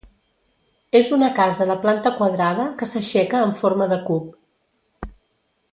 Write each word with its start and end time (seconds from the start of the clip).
És 0.99 1.11
una 1.17 1.29
casa 1.39 1.67
de 1.73 1.75
planta 1.83 2.13
quadrada 2.17 2.67
que 2.81 2.87
s'aixeca 2.95 3.45
en 3.51 3.55
forma 3.63 3.89
de 3.93 4.01
cub. 4.09 5.13